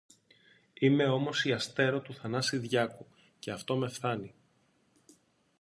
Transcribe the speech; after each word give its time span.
Είμαι 0.73 1.07
όμως 1.07 1.45
η 1.45 1.51
Αστέρω 1.51 2.01
του 2.01 2.13
Θανάση 2.13 2.57
Διάκου, 2.57 3.05
και 3.39 3.51
αυτό 3.51 3.75
με 3.77 3.87
φθάνει 3.89 4.33